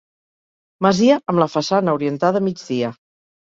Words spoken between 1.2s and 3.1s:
amb la façana orientada a migdia.